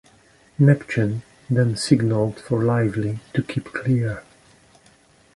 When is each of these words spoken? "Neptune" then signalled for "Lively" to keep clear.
"Neptune" 0.57 1.21
then 1.47 1.77
signalled 1.77 2.39
for 2.39 2.63
"Lively" 2.63 3.19
to 3.35 3.43
keep 3.43 3.65
clear. 3.65 4.23